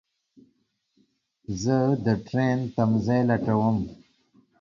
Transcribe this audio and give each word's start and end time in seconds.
زه 1.61 1.77
دټرين 2.05 2.59
تم 2.75 2.91
ځای 3.05 3.21
لټوم 3.29 3.77